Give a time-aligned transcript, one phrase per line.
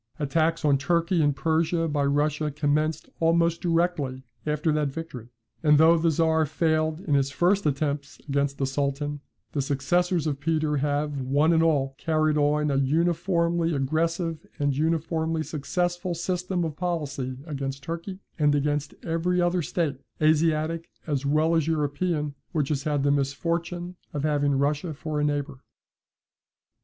[0.17, 5.29] Attacks on Turkey and Persia by Russia commenced almost directly after that victory.
[5.61, 9.19] And though the Czar failed in his first attempts against the Sultan,
[9.51, 15.43] the successors of Peter have, one and all, carried on an uniformly aggressive and uniformly
[15.43, 21.67] successful system of policy against Turkey, and against every other state, Asiatic as well as
[21.67, 25.59] European, which has had the misfortune of having Russia for a neighbour.